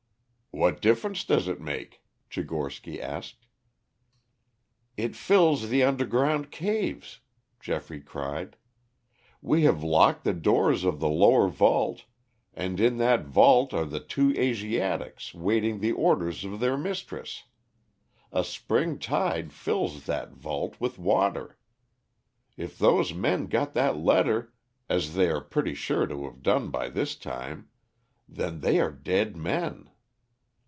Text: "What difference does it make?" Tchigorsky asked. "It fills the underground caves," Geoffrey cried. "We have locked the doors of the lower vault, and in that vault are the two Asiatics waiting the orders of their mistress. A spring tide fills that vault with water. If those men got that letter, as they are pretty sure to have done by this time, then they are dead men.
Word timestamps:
"What 0.53 0.81
difference 0.81 1.23
does 1.23 1.47
it 1.47 1.61
make?" 1.61 2.03
Tchigorsky 2.29 2.99
asked. 2.99 3.45
"It 4.97 5.15
fills 5.15 5.69
the 5.69 5.81
underground 5.83 6.51
caves," 6.51 7.21
Geoffrey 7.61 8.01
cried. 8.01 8.57
"We 9.41 9.63
have 9.63 9.81
locked 9.81 10.25
the 10.25 10.33
doors 10.33 10.83
of 10.83 10.99
the 10.99 11.07
lower 11.07 11.47
vault, 11.47 12.03
and 12.53 12.81
in 12.81 12.97
that 12.97 13.23
vault 13.23 13.73
are 13.73 13.85
the 13.85 14.01
two 14.01 14.33
Asiatics 14.37 15.33
waiting 15.33 15.79
the 15.79 15.93
orders 15.93 16.43
of 16.43 16.59
their 16.59 16.75
mistress. 16.75 17.45
A 18.33 18.43
spring 18.43 18.99
tide 18.99 19.53
fills 19.53 20.05
that 20.05 20.33
vault 20.33 20.81
with 20.81 20.99
water. 20.99 21.57
If 22.57 22.77
those 22.77 23.13
men 23.13 23.45
got 23.47 23.73
that 23.75 23.95
letter, 23.95 24.53
as 24.89 25.15
they 25.15 25.29
are 25.29 25.39
pretty 25.41 25.75
sure 25.75 26.07
to 26.07 26.25
have 26.25 26.43
done 26.43 26.71
by 26.71 26.89
this 26.89 27.15
time, 27.15 27.69
then 28.27 28.59
they 28.59 28.81
are 28.81 28.91
dead 28.91 29.37
men. 29.37 29.87